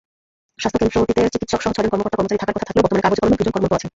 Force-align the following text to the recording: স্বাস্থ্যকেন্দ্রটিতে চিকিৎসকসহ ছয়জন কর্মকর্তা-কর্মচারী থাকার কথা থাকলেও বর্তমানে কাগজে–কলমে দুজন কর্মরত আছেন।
স্বাস্থ্যকেন্দ্রটিতে 0.61 1.21
চিকিৎসকসহ 1.33 1.69
ছয়জন 1.75 1.89
কর্মকর্তা-কর্মচারী 1.91 2.39
থাকার 2.41 2.55
কথা 2.55 2.67
থাকলেও 2.67 2.83
বর্তমানে 2.83 3.03
কাগজে–কলমে 3.05 3.37
দুজন 3.39 3.53
কর্মরত 3.53 3.73
আছেন। 3.77 3.89